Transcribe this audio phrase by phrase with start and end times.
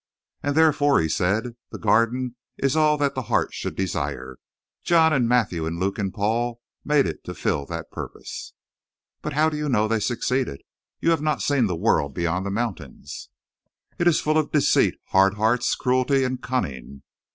[0.41, 4.39] "And therefore," he said, "the Garden is all that the heart should desire.
[4.81, 8.53] John and Matthew and Luke and Paul made it to fill that purpose."
[9.21, 10.63] "But how do you know they succeeded?
[11.01, 13.29] You have not seen the world beyond the mountains."
[13.99, 17.03] "It is full of deceit, hard hearts, cruelty, and cunning."